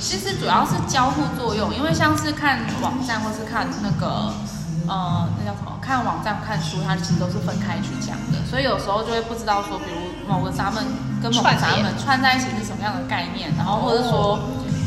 [0.00, 4.32] 其实主要是交互作用，因为像是看网站或是看那个
[4.88, 10.82] 呃那叫什么，看网站看书，它其实都是分开去讲的，所以有时候就会不知道说，比如某个闸门
[11.22, 14.40] 跟某个闸门串在一起是什么样的概念，然后或者说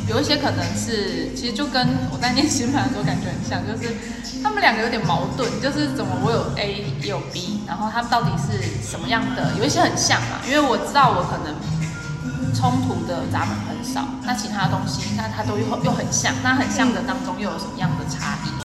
[0.09, 3.95] 有一些可能是其实就跟我在念新盘的时候感觉很像，就是
[4.41, 9.53] 他们两个有点矛盾，就是怎么我有 A 也有 B，然后他们到底是什么样的？
[9.59, 11.53] 有一些很像嘛，因为我知道我可能。
[12.53, 18.63] 冲突的闸门很少，那其他东西，那它都又又很像，那很像的当中又有什么样的差异？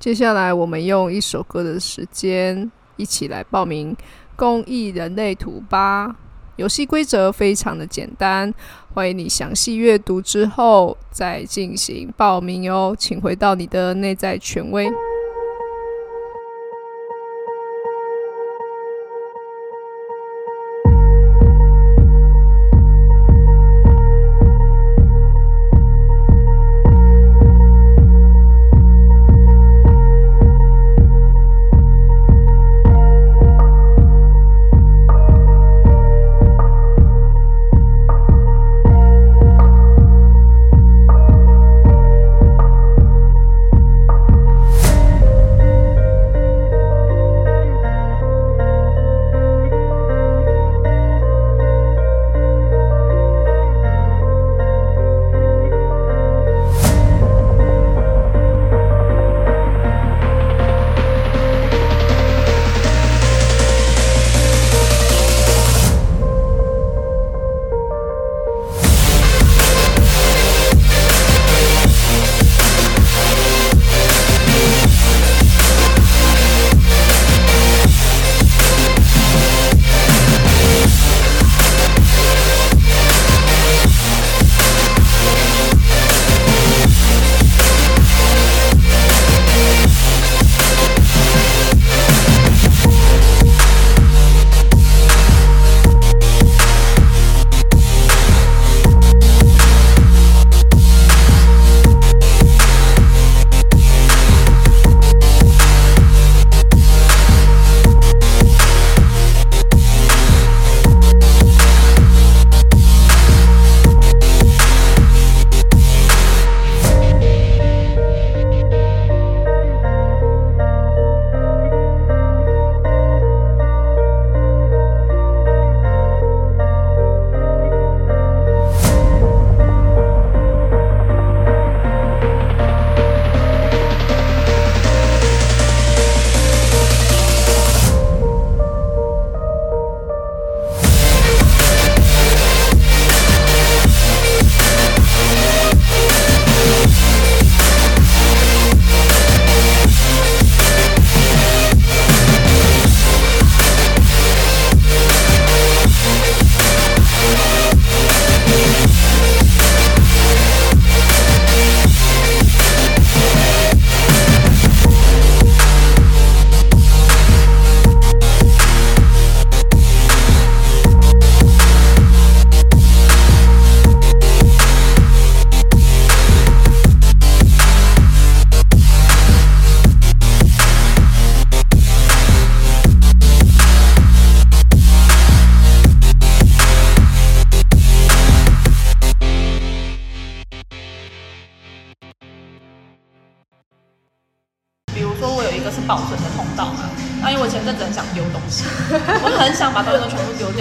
[0.00, 3.96] 接下来我们用一首歌的时间，一起来报名
[4.36, 6.16] 公益人类图吧。
[6.56, 8.52] 游戏规则非常的简单，
[8.94, 12.94] 欢迎你详细阅读之后再进行报名哟。
[12.96, 14.88] 请回到你的内在权威。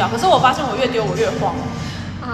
[0.10, 1.54] 可是我发现我越丢我越慌，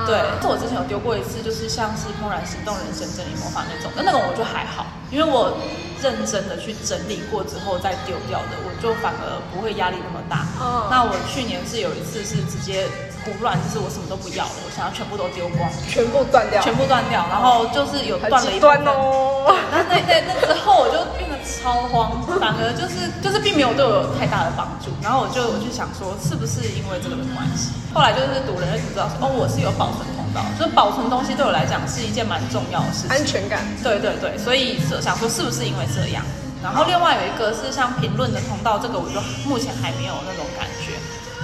[0.06, 5.58] 对，这我之前有丢过一次，就是像是《怦然心动人生整理魔法》那种，但那种我就还好，因为我
[6.02, 10.48] 认真的去整理过之后再丢掉的，我就反而不会压力那么大。
[10.90, 12.88] 那我去年是有一次是直接
[13.26, 19.50] 胡乱，就是我什么都不要了，我想要全部都丢光，全部断掉，全部断掉，然后就是有断了一段哦。
[19.72, 24.94] 那那那那之后我就变得超慌，反而就是就是并没有对我有太大的帮助。
[25.02, 27.76] 然后我就我就想说，是不是因为这个的关系？
[27.94, 33.66] 后来就是读人类图知道说，哦，我是有保存通道，就是保存东西对我来讲是一件蛮重要的事情，安全感。
[33.84, 36.24] 对对对，所以想说是不是因为这样？
[36.62, 40.94] 然后另外有一个是像评论的通道，这个我就目前还没有那种感觉。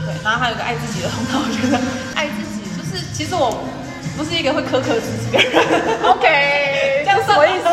[0.06, 1.80] 对，然后还有一个爱自己的通道，我觉得
[2.14, 3.64] 爱自己就是其实我
[4.18, 5.56] 不是一个会苛刻自己的人。
[6.04, 7.65] OK， 这样什么意思？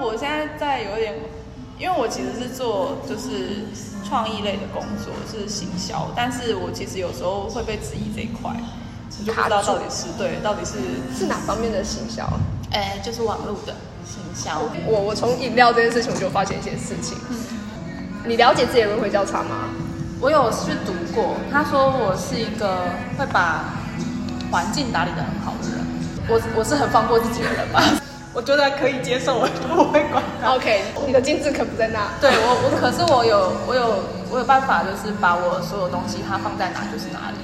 [0.00, 1.14] 我现在在有点
[1.78, 3.64] 因为我其实是做就是
[4.06, 8.50] 创意类的工作，是行销，但是我其实有时候会被质疑这一块，
[9.20, 10.78] 我就不知道到底是对，到底是
[11.16, 12.28] 是哪方面的行销？
[12.72, 13.74] 哎，就是网络的
[14.04, 14.60] 行销。
[14.86, 17.16] 我我从饮料这件事情，我就发现一些事情。
[18.26, 19.70] 你了解自己的轮回交叉吗？
[20.20, 23.72] 我有去读过，他说我是一个会把
[24.50, 25.86] 环境打理的很好的人，
[26.28, 27.82] 我我是很放过自己的人吧。
[28.40, 30.24] 我觉得可以接受，我不会管。
[30.56, 32.08] OK，你的精致可不在那。
[32.22, 34.02] 对我，我可是我有，我有，
[34.32, 37.36] 我有办法，就是把我所有东西，它放在哪就是哪里，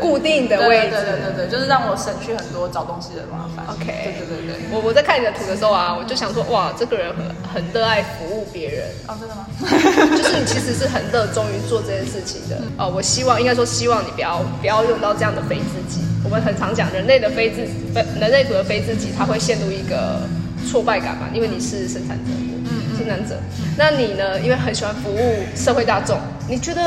[0.00, 0.90] 固定的位置。
[0.90, 3.64] 对对对对，就是让我省去很多找东西的麻烦。
[3.74, 4.56] OK，对对对对。
[4.70, 8.88] 我我在看你的图的时候啊，我就想说，哇，这个人很很热爱服务别人。
[9.06, 9.46] 哦，真的吗？
[10.16, 12.60] 就是你其实是很热衷于做这件事情的。
[12.78, 16.00] 哦，我希望应该说希望你不要不要用到这样的非自己。
[16.24, 17.60] 我们很常讲人类的非自
[17.94, 20.20] 人类图的非自己，它会陷入一个
[20.68, 22.30] 挫败感嘛，因为你是生产者，
[22.64, 23.38] 嗯，生产者。
[23.78, 24.40] 那你呢？
[24.40, 26.18] 因为很喜欢服务社会大众，
[26.48, 26.82] 你觉得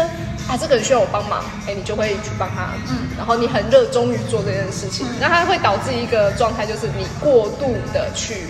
[0.48, 8.48] 啊，这个人需要我帮忙，哎，你就会去帮他，嗯，然后你很热衷于做这件事情，那它会导致一个状态，就是你过度的去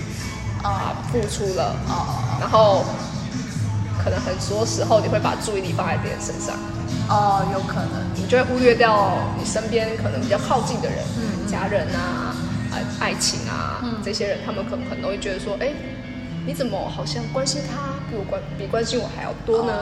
[0.63, 2.85] 啊付出了，哦，然后
[4.03, 6.55] 可能很多时候你会把注意力放在别人身上。
[7.09, 12.35] 哦，有可能，你就会忽略掉你身边可能比较靠近的人，嗯，家人啊，
[12.71, 15.71] 爱爱情啊，这些人，他们可能很容易觉得说，哎，
[16.45, 19.73] 你怎么好像关心他比我关比关心我还要多呢？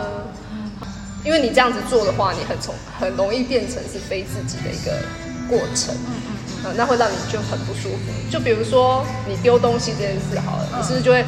[1.24, 4.92] 因为你这样子做的话，你很从很容易变成是非自己的一个
[5.50, 6.32] 过程，嗯嗯
[6.66, 8.32] 嗯，那会让你就很不舒服。
[8.32, 11.26] 就比如说你丢东西这件事好了，你是不是就会，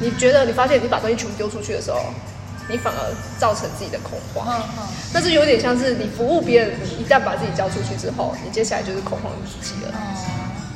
[0.00, 2.00] 你觉得你发现你把东西全部丢出去的时候？
[2.70, 3.00] 你反而
[3.38, 9.88] 造成自己的恐慌，嗯嗯，但是有点像是你服务别人，你一旦把自己交出去之后，你接下来就是恐慌自己了。
[9.94, 9.98] 哦，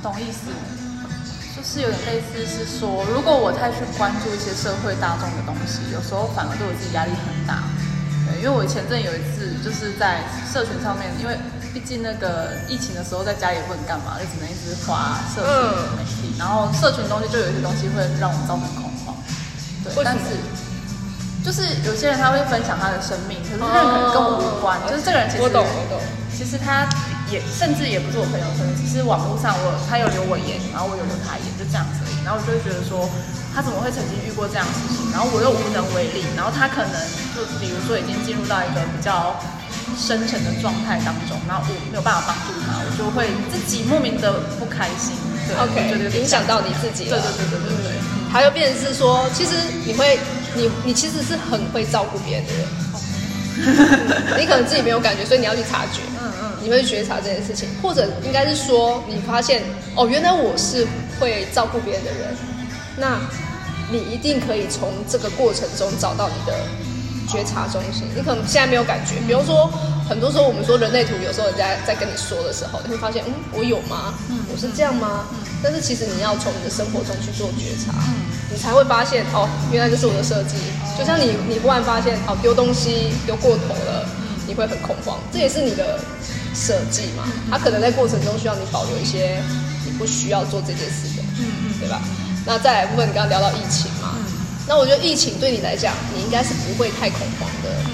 [0.02, 0.50] 懂意思，
[1.54, 7.62] 就是有点类似是说，如果我太去关注一些社会大众的东西，有时候反而对我自己压力很大。
[8.26, 11.38] 对，因为我前阵有一次就是在社群上面，因为
[11.72, 15.54] 毕竟那个疫情的时候在家也不能干嘛，就只能一直滑社群
[15.94, 19.14] 媒体，然后社群东西就有一些东西会让我造成恐慌。
[19.86, 20.42] 对，但是。
[21.42, 24.78] 就是有些人他会分享他的生命，可是那可能跟我无关。
[24.86, 25.98] 就是这个人其实，我懂我懂。
[26.30, 26.86] 其实他
[27.32, 32.20] 也甚至也不是我朋友生命，只是网络上我他有留我言，然后我有留他言，就这样子而已。
[32.20, 33.08] 然后我就会觉得说，
[33.56, 35.08] 他怎么会曾经遇过这样的事情？
[35.08, 36.20] 然后我又无能为力。
[36.36, 36.92] 然后他可能
[37.32, 39.40] 就比如说已经进入到一个比较
[39.96, 45.16] 深沉的状态当中，然后我没有办法帮助他，我就会自己莫名的不开心。
[45.48, 47.16] 对，OK，影响到你自己了。
[47.16, 47.96] 对对对对对对。
[48.28, 49.56] 还有变成是说，其实
[49.88, 50.20] 你会。
[50.54, 56.02] 你你其实是很会照顾别人的人， 你可能自己没有感觉，所以你要去察觉，
[56.62, 59.62] 你会觉察这件事情，或者应该是说你发现
[59.96, 60.86] 哦，原来我是
[61.18, 62.36] 会照顾别人的人，
[62.96, 63.20] 那
[63.90, 66.54] 你一定可以从这个过程中找到你的
[67.28, 68.04] 觉察中心。
[68.14, 69.70] 你可能现在没有感觉，比如说
[70.08, 74.14] 很多时候我们说人类图，有时候人家在跟你说的时候，你会发现，嗯，我有吗？
[74.30, 75.26] 嗯，我是这样吗？
[75.32, 77.92] 嗯，但是其实你要从你的生活中去做觉察。
[78.52, 80.56] 你才会发现哦，原来这是我的设计。
[80.98, 84.06] 就像你，你忽然发现哦，丢东西丢过头了，
[84.46, 85.98] 你会很恐慌，这也是你的
[86.54, 87.24] 设计嘛。
[87.50, 89.38] 它可能在过程中需要你保留一些
[89.84, 92.00] 你不需要做这件事的，嗯嗯，对吧？
[92.44, 94.14] 那再来部分，你刚刚聊到疫情嘛，
[94.66, 97.92] 那我觉得疫情对你来讲，你应该是不会太恐慌的，嗯，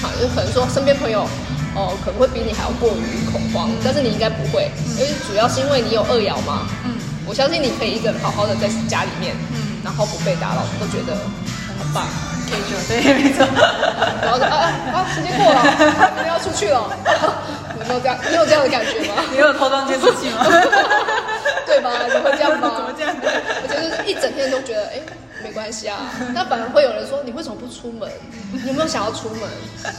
[0.00, 1.28] 好，就可能说身边朋友
[1.74, 6.94] 哦，可能会比你还要过于恐慌，但是你应该不会，因为主要是因为你有二爻嘛，嗯，
[7.26, 9.68] 我相信你可以一个人好好的在家里面，嗯。
[9.84, 11.16] 然后不被打扰，都觉得
[11.78, 12.04] 很棒。
[12.50, 13.46] 可以说对，没错。
[14.20, 15.62] 然后啊啊啊，时间过了，
[16.16, 16.90] 明天要出去了。
[17.88, 18.16] 有没有这样？
[18.28, 19.14] 你有这样的感觉吗？
[19.32, 20.44] 你有偷装监视器吗？
[21.66, 21.90] 对吧？
[22.06, 22.72] 你会这样吗？
[22.76, 23.14] 怎么这样？
[23.62, 25.00] 我觉得一整天都觉得，哎，
[25.42, 25.96] 没关系啊。
[26.34, 28.08] 那反而会有人说，你为什么不出门？
[28.52, 29.40] 你有没有想要出门？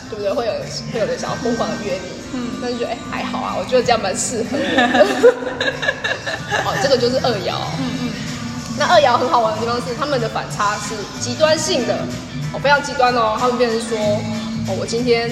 [0.10, 0.31] 对不对？
[0.34, 0.51] 会有
[0.93, 2.10] 会有人想要疯狂的约你。
[2.34, 2.50] 嗯。
[2.62, 3.55] 那就觉得，哎，还好啊。
[3.58, 6.63] 我觉得这样蛮适合我。
[6.63, 7.53] 好，这个就是二爻。
[7.79, 8.12] 嗯嗯。
[8.77, 11.93] 那二爻很好玩的地方是，他们的反差是极端性的，
[12.53, 13.38] 哦，非常极端哦。
[13.39, 13.98] 他们变成说，
[14.67, 15.29] 哦，我今天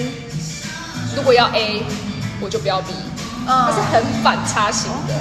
[1.16, 1.82] 如果要 A，
[2.40, 2.92] 我就不要逼。
[3.46, 5.14] 它是很反差型的。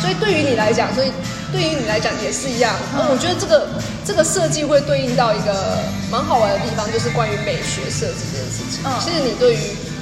[0.00, 1.12] 所以对于你来讲，所以
[1.52, 2.74] 对于你来讲也是一样。
[3.08, 3.68] 我觉得这个
[4.04, 5.78] 这个设计会对应到一个
[6.10, 8.82] 蛮好玩的地方，就是关于美学设计这件事情。
[9.00, 9.58] 其实你对于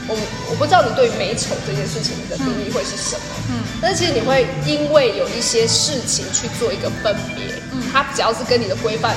[0.09, 0.17] 我
[0.51, 9.15] 我不知道你对美丑这件事情的定义会是什么，嗯，但是其实你会因为有一些事情去做一个分别，嗯，它只要是跟你的规范，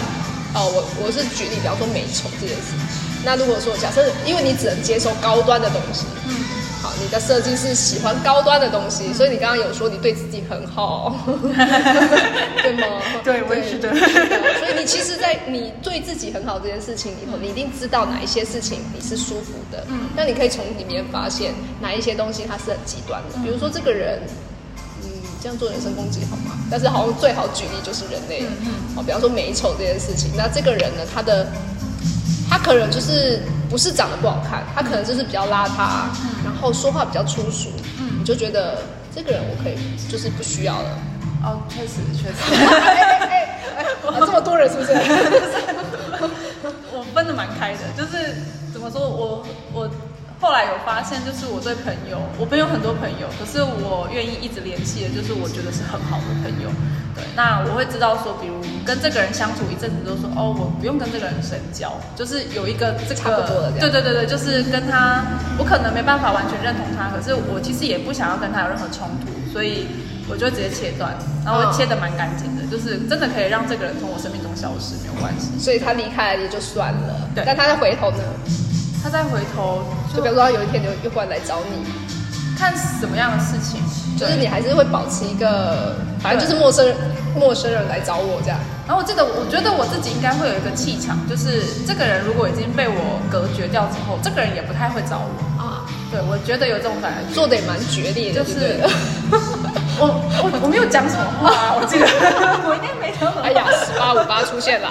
[0.54, 2.76] 哦，我我是举例，比方说美丑这件事，
[3.24, 6.43] 那如果说假设因为你只能接受高端的东西，嗯，
[6.84, 11.16] 好，你的设计是喜欢高端的东西，所以你刚刚有说你对自己很好，
[12.62, 13.02] 对吗？
[13.24, 19.86] 对我也是的所以你其实，在你对自己很好这件事情里头，你一定知道哪一些事情你是舒服的。
[19.88, 24.20] 嗯，那你可以从里面发现哪一些东西它是很极端的，比如说这个人。
[25.06, 25.10] 嗯，
[25.42, 26.52] 这样做人身攻击好吗？
[26.70, 28.44] 但是好像最好举例就是人类，
[28.98, 30.32] 哦，比方说美丑这件事情。
[30.36, 31.48] 那这个人呢，他的
[32.50, 36.08] 他可能就是不是长得不好看，他可能就是比较邋遢，
[36.44, 37.70] 然后说话比较粗俗，
[38.00, 38.78] 嗯，你就觉得
[39.16, 39.76] 这个人我可以
[40.10, 40.90] 就是不需要了。
[41.44, 43.86] 哦，确实确实，哎哎哎哎，
[44.20, 44.94] 这么多人是不是？
[46.94, 48.36] 我分的蛮开的，就是
[48.72, 49.90] 怎么说，我我
[50.40, 56.70] 后来有发现，就是我对朋友，我朋友很多朋友，可是我愿意一直联系的，就是我觉得是很好的朋友。
[57.16, 58.56] 对，那我会知道说，比如
[58.86, 63.80] 跟这个人相处一阵子，都说哦，我不用跟这个人深交，就是有一个这个差不多的这样。
[63.80, 65.24] 对对对对，就是跟他，
[65.58, 69.88] 我可能没办法完全认同他，可是我其实也不想要跟他有任何冲突，所以
[70.28, 71.14] 我就直接切断，
[71.46, 75.54] 然后我切的蛮干净的，就是真的可以让这个人从我生命中消失，没有关系。
[75.60, 78.24] 所以他离开了也就算了，对但他再回头呢，
[79.04, 81.86] 他再回头就比如说他有一天就又过来找你，
[82.58, 83.82] 看什么样的事情，
[84.24, 86.96] 就是你还是会保持一个，反正就是陌生人
[87.36, 88.58] 陌生人来找我这样。
[88.88, 95.30] 然后我记得，我觉得我自己应该会有一个气场，就是这个人如果已经被我隔绝掉之后，这个人也不太会找我。
[95.62, 97.34] 啊，对，我觉得有这种感觉。
[97.34, 98.80] 做的也蛮决裂的，就是
[100.00, 100.08] 我
[100.44, 102.06] 我我没有讲什么话，我记得
[102.68, 103.44] 我应该没讲什么。
[103.44, 104.90] 哎呀，十八五八出现了。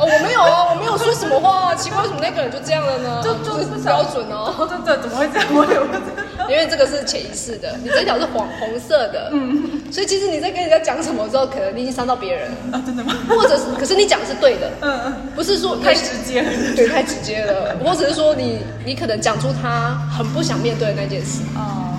[0.00, 3.20] 哦，我没有啊，我没有说什么话啊，奇怪，为什么那个人就这样了呢？
[3.22, 5.46] 就就是不标准哦，对对，怎么会这样？
[5.52, 6.21] 我也不知道。
[6.48, 13.14] 因为这个是潜意识的，你这条是黄红色的，嗯，所以其实你在跟人家讲什么之后，可能你已经伤到别人了，啊，真的吗？
[13.28, 16.48] 或者是，可是你讲的是对的，嗯嗯，不是说太直接了。
[16.76, 21.96] 对，太直接了，或者是说你你可能讲出他很不想面对的那件事，哦，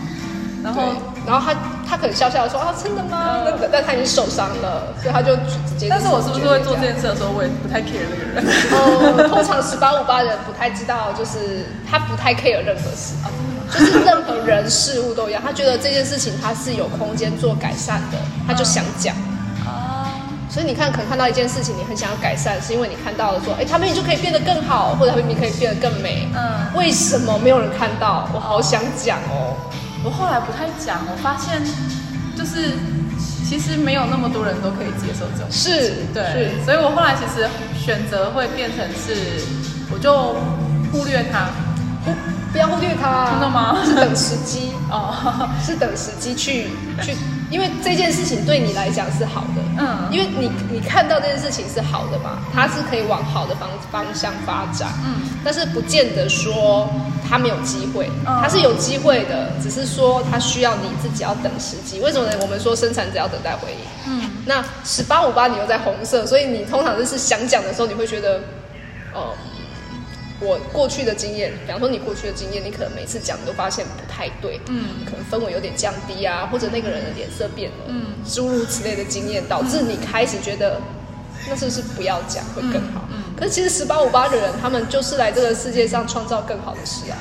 [0.63, 0.91] 然对后，
[1.27, 3.43] 然后他他可能笑笑地说啊真的吗？
[3.45, 5.87] 那个，但他已经受伤了，所以他就直接。
[5.89, 8.43] 但是我是不是会做这件事的时候，我也不太 care 那个人？
[8.71, 13.29] 哦，通常十八五八人不太知道，就是他不太 care 任何事，啊？
[13.73, 19.15] 就是任何人事物都一样，他觉得这件事情他是有空间做改善的，他就想讲。
[19.65, 20.05] 啊，
[20.49, 28.29] 所以你看，可能看到一件事情，你很想要改善，是因为你看到了说，哎，他明明就可以变得更好，或者他明明可以变得更美，嗯，为什么没有人看到？
[28.33, 29.55] 我好想讲哦。
[30.05, 31.61] 我后来不太讲，我发现
[32.37, 32.73] 就是
[33.47, 35.49] 其实没有那么多人都可以接受这种。
[35.49, 37.47] 是，对，是，所以我后来其实
[37.79, 39.41] 选择会变成是，
[39.91, 40.35] 我就
[40.91, 41.47] 忽略它。
[43.03, 43.77] 略它，真的吗？
[43.85, 46.67] 是等时机，哦，是等时机去
[47.01, 47.15] 去，
[47.49, 50.09] 因为这件事情对你来讲是好的，嗯。
[50.11, 56.89] 因为你你看到这件事情是好的嘛，它是可以往好的方方向发展，嗯，但是不见得说
[57.27, 58.39] 它没有机会，嗯。
[58.41, 61.99] 它是有机会的，只是说它需要你自己要等时机。
[61.99, 62.33] 为什么呢？
[62.41, 68.39] 我们说生产者要等待回应，嗯，那十八五八你又在红色，所以你通常就是想讲的时候，你会觉得，
[69.13, 69.33] 哦、
[70.43, 75.05] 我过去的经验，比方说你过去的经验，你可能每次讲都发现不太对，嗯。
[75.05, 78.05] 可能氛围有点降低啊，或者那个人的脸色变了，嗯。
[78.27, 80.79] 诸如此类的经验，导致你开始觉得，
[81.49, 83.07] 那是不是不要讲会更好？
[83.11, 83.35] 嗯嗯。
[83.35, 87.17] 可是其实十八五八的人，他们就是来这个世界上创造更好的事啊，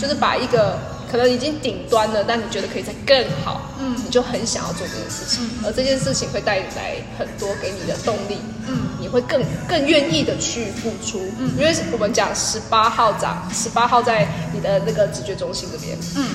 [0.00, 0.78] 就是把一个
[1.10, 3.96] 可能已经顶端了，但你觉得可以再更好，嗯。
[4.04, 8.38] 你就很想要做这件事情，而这件事情会带来很多给你的动力，
[8.68, 8.88] 嗯。
[9.00, 11.50] 你会更更愿意的去付出，嗯。
[11.58, 16.26] 因为我们讲十八号长，十八号在你的那个直觉中心这边，嗯。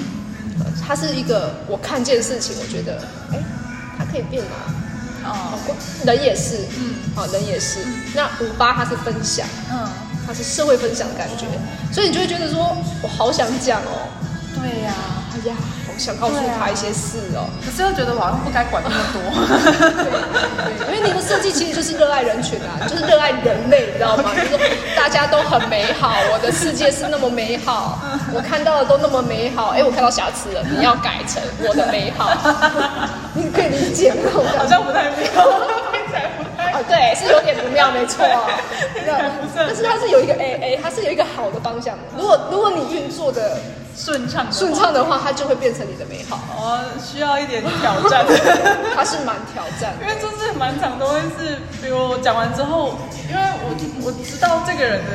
[0.60, 3.02] 呃它是一个我看见事情，我觉得，
[3.32, 3.40] 哎，
[3.98, 4.48] 它可以变哦。
[5.26, 5.58] 哦
[6.06, 6.94] 人也是，嗯。
[7.16, 7.80] 好，人也是。
[8.14, 9.90] 那五八它是分享，嗯，
[10.28, 11.46] 它是社会分享的感觉，
[11.92, 14.08] 所以你就会觉得说，我好想讲哦，
[14.56, 14.94] 对呀、
[15.34, 17.48] 哎呀，好想告诉他一些事哦。
[17.64, 19.20] 可是又觉得我好像不该管那么多。
[20.04, 24.32] 对，因为你的设计其实就是热爱人群啊， 就是热爱人类，你知道吗？
[24.36, 24.58] 就是
[24.96, 28.00] 大家都很美好，我的世界是那么美好，
[28.34, 29.70] 我看到的都那么美好。
[29.70, 32.32] 哎，我看到瑕疵了，你要改成我的美好，
[33.36, 34.32] 你可以理解吗？
[34.34, 35.28] 我好像不太妙，
[36.88, 38.26] 对，是有点不妙，没错
[39.56, 42.04] 但是它是有一个 A A，它是有一个好的方向的。
[42.18, 43.58] 如果如果你运作的
[43.96, 46.38] 顺畅顺畅的话，它就会变成你的美好。
[46.58, 48.26] 哦，需要一点挑战。
[48.96, 49.94] 它是蛮挑战。
[50.02, 52.98] 因为就是蛮长都会是，比如我讲完之后，
[53.30, 53.76] 因为我
[54.06, 55.12] 我知道这个人的，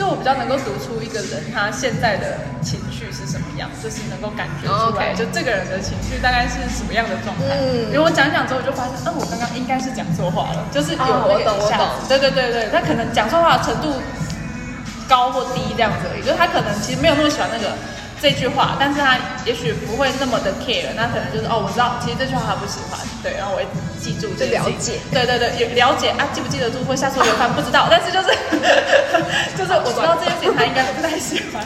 [0.00, 7.60] 就我比较能够读出一个人他现在的情绪是什么样，就是能够感觉出来就这个人的情绪大概是什么样的状态。
[7.60, 14.00] 嗯因为我讲讲之后，我就发现，嗯，我刚刚应该是讲错话了，就是有啊那个我懂我懂一下子对对对对，他可能讲错话的程度
[15.06, 17.76] 高或低这样子而已，就是他可能其实没有那么喜欢那个。
[18.20, 23.66] 这句话，但是他也许不会那么的 care，那可能就是哦，我知道，其实这句话他不喜欢，对，然后我会
[23.98, 28.28] 记住这件事情就了解对对对，也了解啊，记不记得住或下次会流汗不知道，但是就是
[29.56, 31.64] 就是我知道这件事情他应该不太喜欢。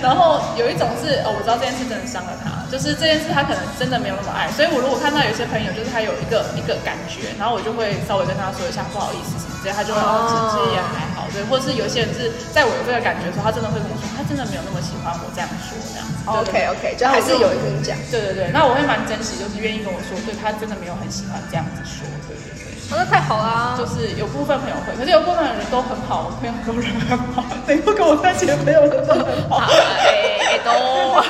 [0.00, 16.20] 然后有一种是哦，我知道这件事真的伤了他，就是这件事他可能真的没有那么爱，所以我如果看到有些朋友就是他有一个一个感觉，然后我就会稍微跟他说一下不好意思什么之类，他就会哦，其实也还好，对，或者是有些人是在我有这个感觉的时候，他真的会跟我说，他真的没有那么喜欢我这样说这样子。
[16.26, 17.96] OK OK，就还是有人跟你讲。
[18.10, 22.70] 对对对，那我会蛮珍惜，就是愿意跟我说，对他真的没有很喜欢这样子说，对对对。
[22.90, 29.62] 哦那太好啦，就是有部分朋友会，可是有部分人都很好，我朋友都人很好，谁不跟我在一起的朋友都很好。
[29.70, 31.22] 哎、都，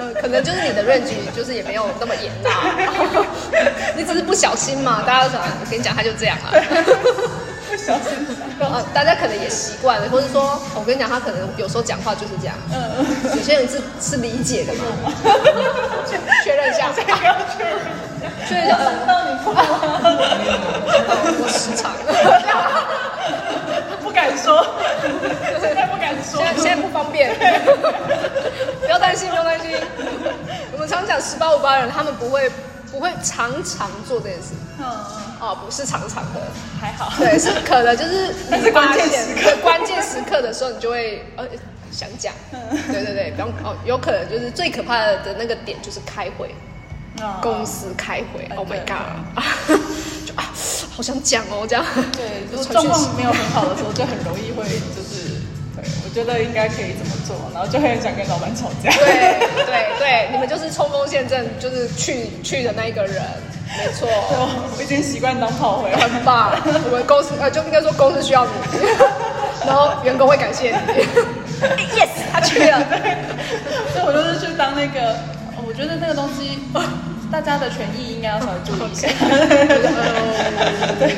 [0.00, 2.74] 呃， 可能就是你的 range 就是也没有那么严啦，
[3.94, 6.48] 你只是不小心嘛，大家都想，我跟你讲，他就这样啊。
[8.60, 12.54] 呃，大家可能也习惯了，或者说，我跟你讲，他可能有时候讲话就是这样。
[12.72, 14.84] 嗯，有些人是是理解的嘛，
[16.44, 17.78] 确认一下，这个要确认。
[18.48, 18.76] 确认一下。
[19.06, 19.62] 到你不吗？
[21.40, 21.92] 我时常，
[24.02, 24.66] 不敢说，
[25.60, 26.54] 现在不敢说现。
[26.54, 27.34] 在现在不方便，
[28.80, 29.70] 不要担心，不要担心。
[30.72, 32.50] 我们常讲十八五八人，他们不会
[32.90, 34.84] 不会常常做这件事，嗯，
[35.40, 36.40] 哦，不是常常的。
[36.80, 37.12] 还好。
[37.18, 39.56] 对，是可能就是你是关键发现时刻。
[39.62, 41.44] 关键时刻的时候，你就会呃
[41.90, 42.32] 想讲。
[42.90, 46.54] 对对对，不用哦，有可能就是最可怕的那个点就是开会，
[47.20, 49.36] 嗯公司开会，Oh my god，
[50.26, 50.44] 就啊，
[50.94, 51.84] 好想讲哦，这样。
[52.12, 54.64] 对，就是 状况没有很好的时候，就很容易会
[54.94, 55.40] 就是，
[55.76, 58.88] 对我觉得应该可以怎么做，然后就会很想跟老板吵架。
[58.88, 59.04] 对
[59.66, 63.20] 对对，你们就是冲锋陷阵，就是去去的那一个人，
[63.76, 64.06] 没错，
[64.76, 65.98] 我已经习惯当炮灰了。
[65.98, 66.52] 很棒。
[66.64, 68.52] 我们公司呃，就应该说公司需要你，
[69.66, 70.76] 然后员工会感谢你。
[71.98, 72.78] yes，他去了。
[73.92, 75.14] 所以我就是去当那个，
[75.56, 76.84] 哦我觉得那个东西，哦
[77.28, 79.08] 大家的权益应该要稍微注意一下。
[81.00, 81.10] 对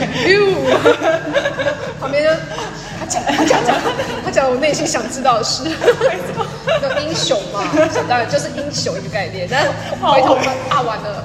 [2.01, 2.80] 旁边就他
[3.11, 3.77] 讲他讲讲
[4.25, 5.65] 他讲我内心想知道的事，
[6.83, 9.49] 有英雄嘛，想当然就是英雄一个概念。
[9.51, 9.69] 但是
[10.01, 11.25] 回头看啊，完了，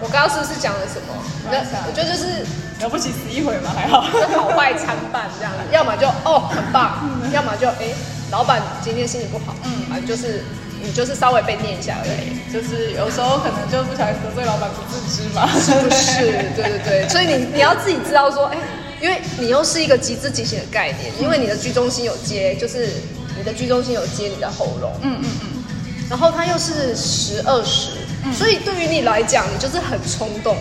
[0.00, 1.14] 我刚刚是不是讲了什么？
[1.50, 2.46] 那我觉得就是
[2.80, 4.06] 了不起死一回嘛，还好。
[4.10, 7.90] 就好坏参半这样， 要么就哦很棒，要么就哎
[8.30, 10.42] 老板今天心情不好，嗯，反正就是
[10.82, 12.38] 你就是稍微被念一下而已。
[12.52, 16.32] 就是有时候可能就不小心得罪老板不自知嘛，是不是？
[16.56, 18.56] 对对对，所以你你要自己知道说，哎，
[19.00, 22.88] 因为你又是一个极致极限的概念，因为你的居中心有接，就是
[23.36, 25.64] 你的居中心有接你的喉咙，嗯嗯嗯，
[26.08, 27.90] 然后它又是十二十，
[28.32, 30.56] 所以对于你来讲，你就是很冲动，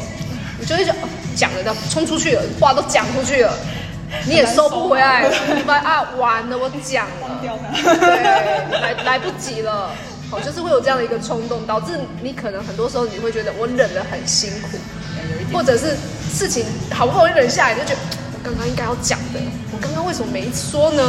[0.59, 3.57] 你就会讲哦讲了的冲出去了，话都讲出去了。
[4.27, 7.41] 你也收不回来了，你把啊完了，我讲了。
[7.83, 9.89] 对，来来不及了，
[10.29, 14.77] 好，就是会有这样的一个冲动，导致你可能很多时候你会觉得我忍得很辛苦，
[15.51, 15.97] 或者是
[16.31, 19.39] 事情好不容易忍下来，你就觉得我刚刚应该要讲的，
[19.73, 21.01] 我刚刚为什么没说呢？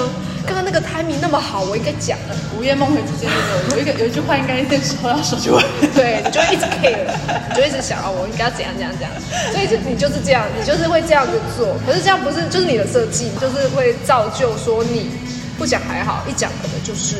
[0.47, 2.35] 刚刚那个 timing 那么好，我应该讲的。
[2.57, 5.63] 午夜梦回之间有有一个有一句话应该那时候要说出来。
[5.93, 7.05] 对，你就一直 care，
[7.51, 9.13] 你就一直想啊，我应该要怎样怎样怎样，
[9.53, 11.77] 所以就你就是这样，你就是会这样子做。
[11.85, 15.11] 可是这样不是就是你的设计，就是会造就说你
[15.59, 17.17] 不讲还好，一讲可能就是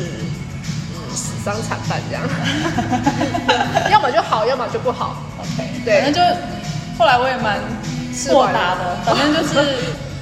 [0.97, 2.25] 嗯死伤惨败这样，
[3.93, 5.21] 要么就好，要么就不好。
[5.37, 6.37] OK，对反正就
[6.97, 7.59] 后来我也蛮
[8.33, 9.75] 豁达的，反正就是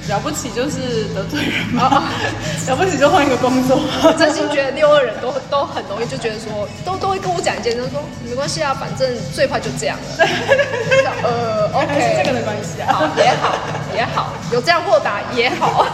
[0.08, 2.02] 了不起就是得罪人嘛哦，
[2.68, 3.76] 了不起就换一个工作。
[4.02, 10.26] 我 真心觉得六二人都都很容易就觉得说，都都会跟我讲一件事，说没关系啊，反正最怕就这样了。
[11.22, 12.92] 呃，OK，这个的关系啊。
[12.92, 13.54] 好也好
[13.94, 15.86] 也好，有这样豁达也好。